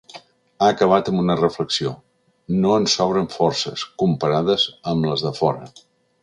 [0.61, 1.91] Ha acabat amb una reflexió:
[2.63, 5.71] No ens sobren forces, comparades amb les de fora.